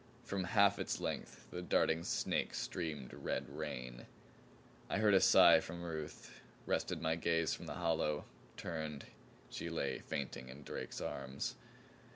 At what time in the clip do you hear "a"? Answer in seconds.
5.13-5.21